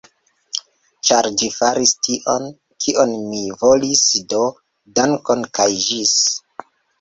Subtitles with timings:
[1.09, 2.47] Ĉar vi faris tion,
[2.85, 4.01] kion mi volis
[4.33, 4.41] do
[5.01, 6.17] dankon, kaj ĝis!